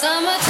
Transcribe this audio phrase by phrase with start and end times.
[0.00, 0.41] Summertime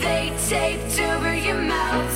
[0.00, 2.12] They taped over your mouth,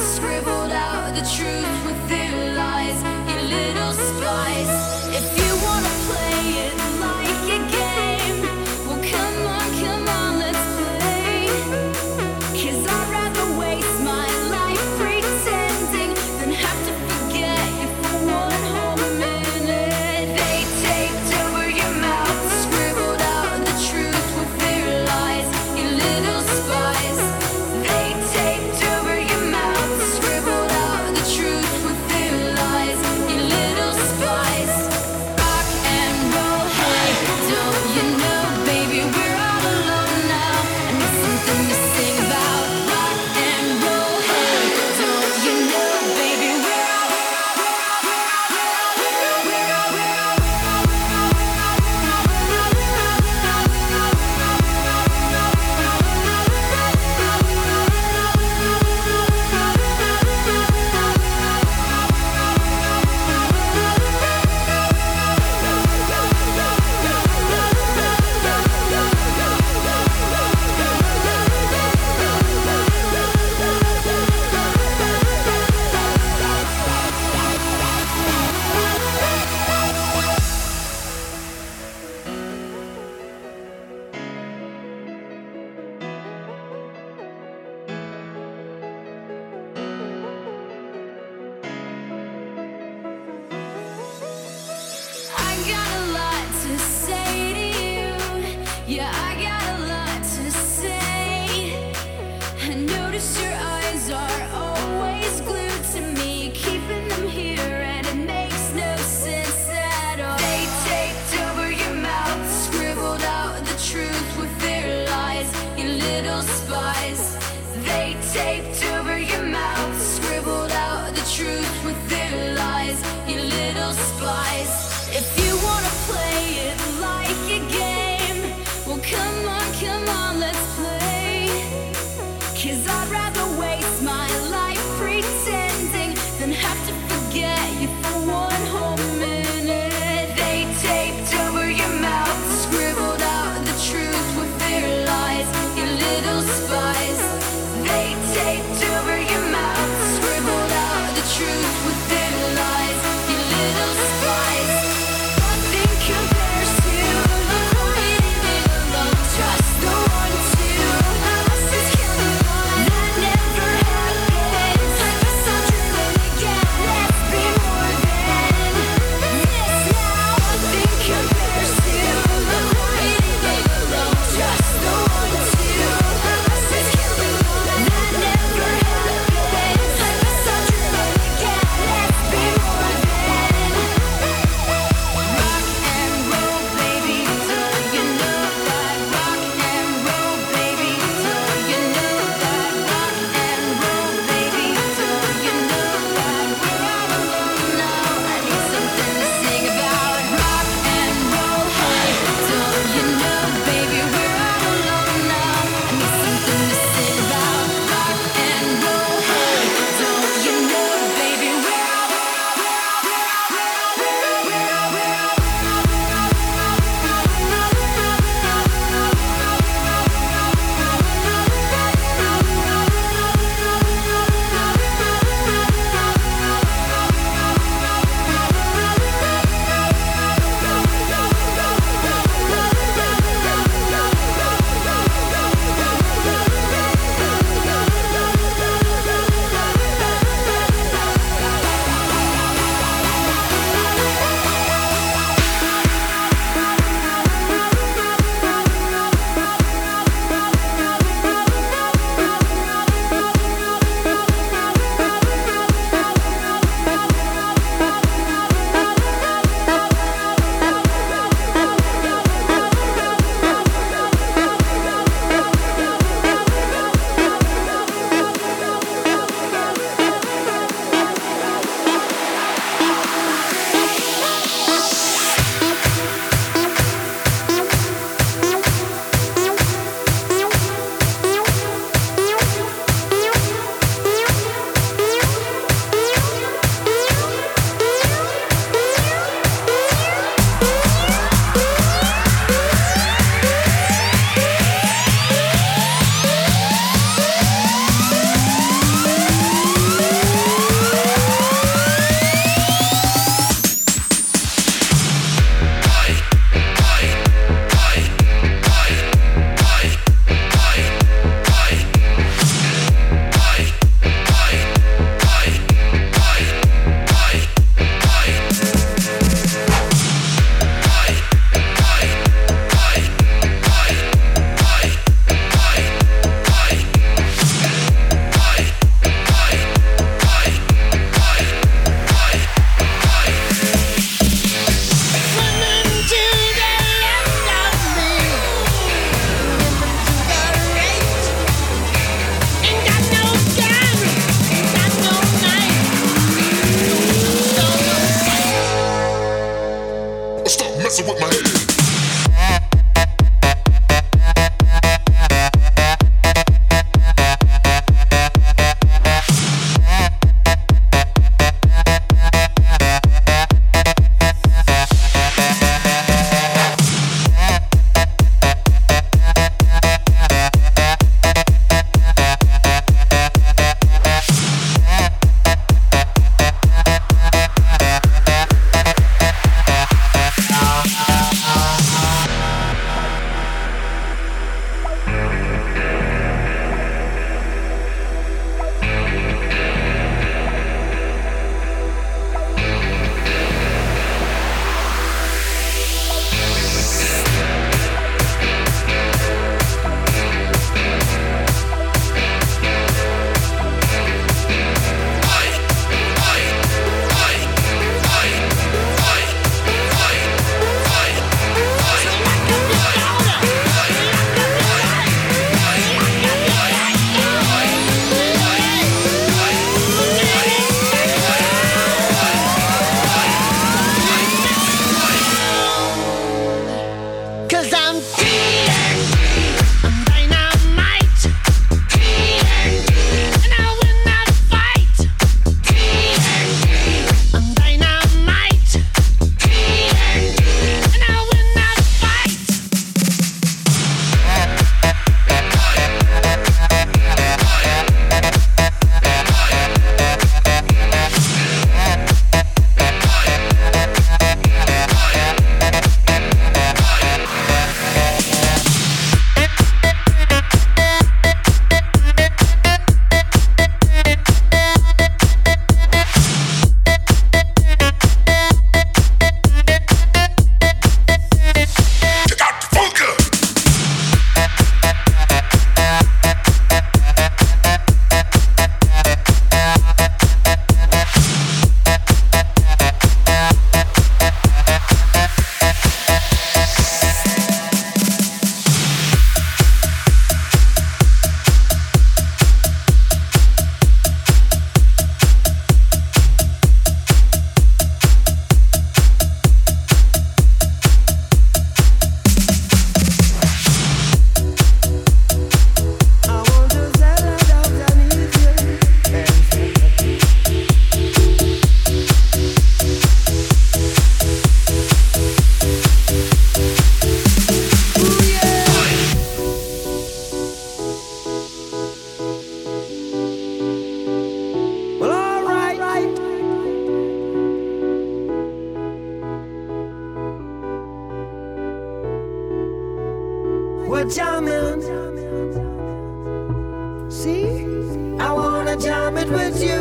[539.33, 539.81] with you.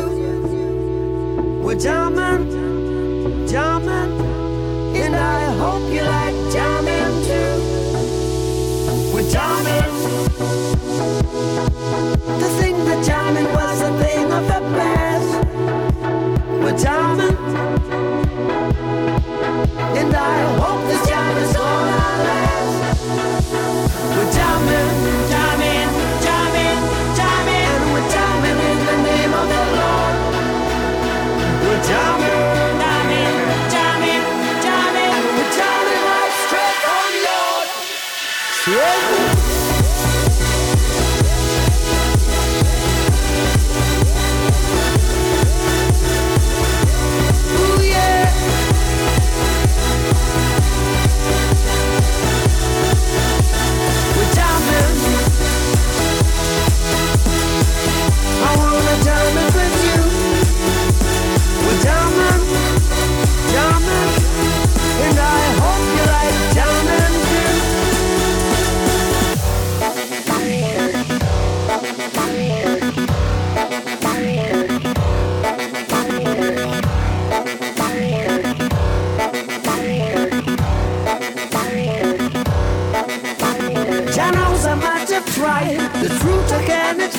[1.62, 4.12] We're jamming, jamming,
[4.96, 7.54] and I hope you like jamming too.
[9.14, 9.92] We're jamming.
[12.40, 15.30] To think that jamming was a thing of the past.
[16.62, 17.41] We're jamming.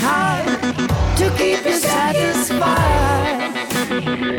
[0.04, 0.46] hard
[1.18, 3.54] to keep you satisfied.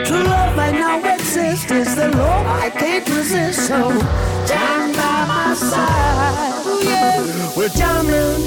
[0.07, 3.67] True love right now exists, is the love I can't resist.
[3.69, 3.81] So
[4.47, 7.19] down by my side, oh, yeah,
[7.57, 8.41] we're jamming.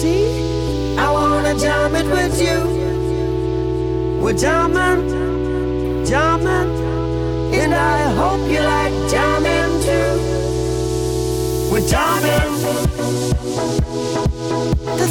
[0.00, 2.58] See, I wanna jam it with you.
[4.22, 5.00] We're jamming,
[6.06, 6.70] jamming,
[7.60, 10.12] and I hope you like jamming too.
[11.70, 12.49] We're jamming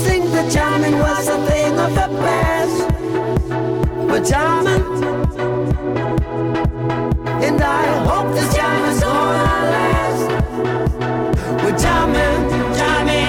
[0.04, 2.80] think that diamond was a thing of the past.
[4.08, 4.86] But diamond,
[7.44, 10.24] and I hope this diamond's all gonna last.
[11.64, 13.29] We're charming.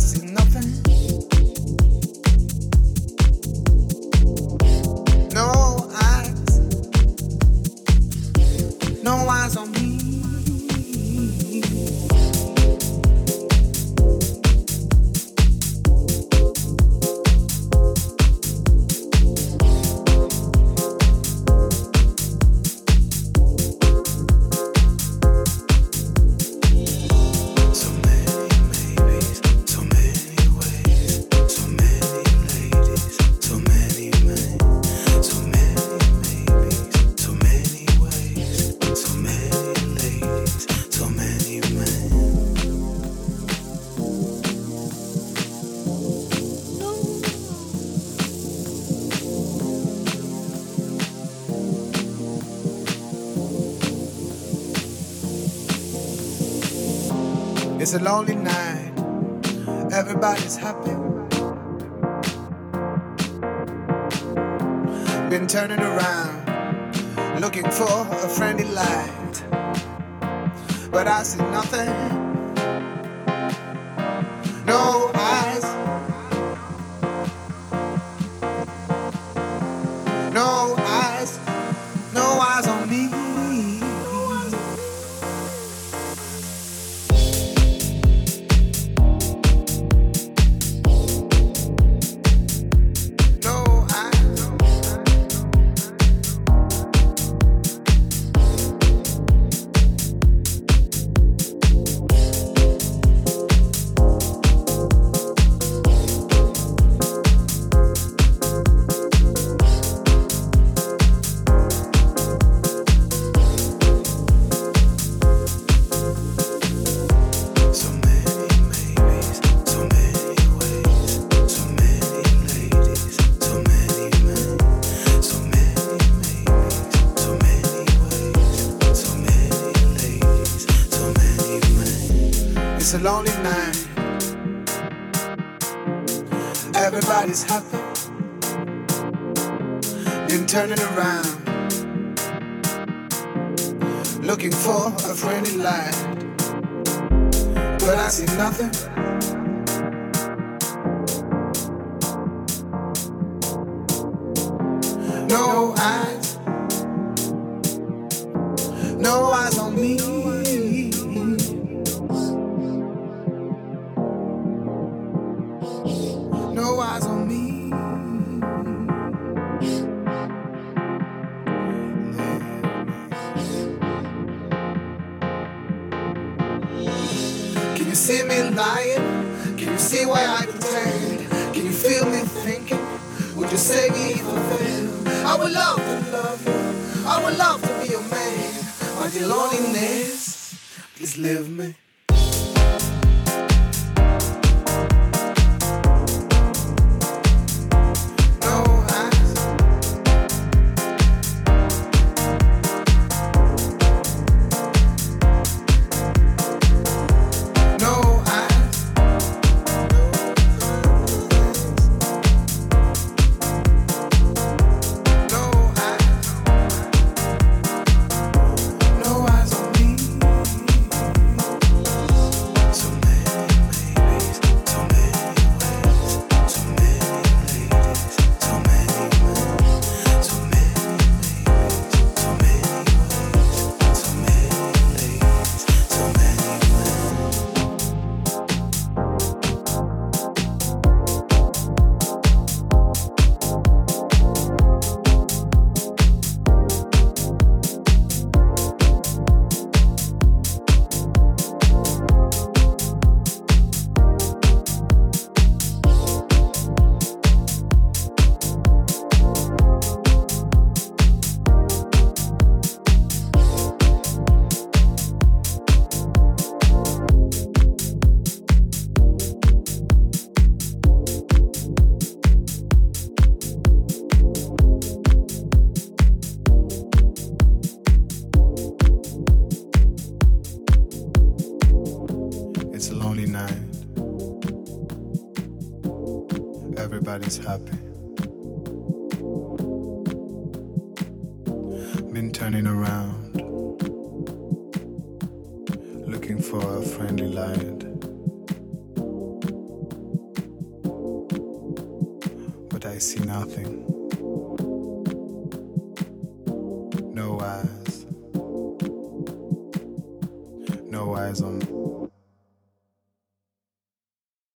[0.00, 0.37] It's